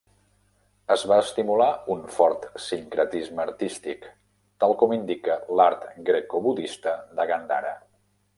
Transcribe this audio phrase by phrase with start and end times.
[0.93, 4.09] Es va estimular un fort sincretisme artístic,
[4.65, 7.77] tal com indica l'art Greco-budista de Gandhara.